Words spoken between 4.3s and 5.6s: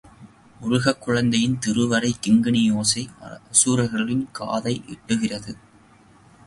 காதை எட்டுகிறது.